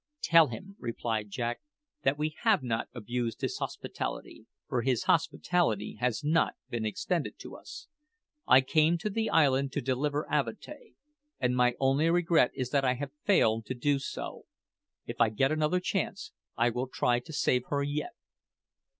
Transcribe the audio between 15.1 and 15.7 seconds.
I get